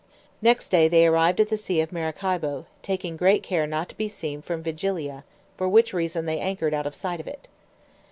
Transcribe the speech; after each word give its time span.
Next 0.41 0.69
day 0.69 0.87
they 0.87 1.05
arrived 1.05 1.39
at 1.39 1.49
the 1.49 1.57
sea 1.57 1.79
of 1.79 1.91
Maracaibo, 1.91 2.65
taking 2.81 3.15
great 3.17 3.43
care 3.43 3.67
not 3.67 3.87
to 3.89 3.95
be 3.95 4.07
seen 4.07 4.41
from 4.41 4.63
Vigilia, 4.63 5.23
for 5.57 5.69
which 5.69 5.93
reason 5.93 6.25
they 6.25 6.39
anchored 6.39 6.73
out 6.73 6.87
of 6.87 6.95
sight 6.95 7.19
of 7.19 7.27
it. 7.27 7.47